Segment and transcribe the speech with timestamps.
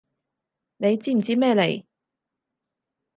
[0.77, 1.85] 你知唔知咩嚟？